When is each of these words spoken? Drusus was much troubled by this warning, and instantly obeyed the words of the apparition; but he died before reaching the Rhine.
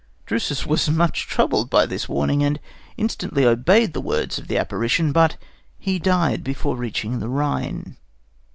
Drusus 0.25 0.65
was 0.65 0.89
much 0.89 1.27
troubled 1.27 1.69
by 1.69 1.85
this 1.85 2.09
warning, 2.09 2.41
and 2.43 2.59
instantly 2.97 3.45
obeyed 3.45 3.93
the 3.93 4.01
words 4.01 4.39
of 4.39 4.47
the 4.47 4.57
apparition; 4.57 5.11
but 5.11 5.37
he 5.77 5.99
died 5.99 6.43
before 6.43 6.75
reaching 6.75 7.19
the 7.19 7.29
Rhine. 7.29 7.97